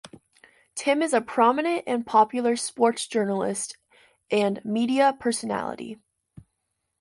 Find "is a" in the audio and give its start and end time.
1.03-1.21